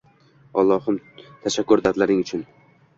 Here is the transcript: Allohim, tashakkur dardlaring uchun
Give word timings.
Allohim, 0.61 0.97
tashakkur 1.47 1.87
dardlaring 1.89 2.29
uchun 2.29 2.47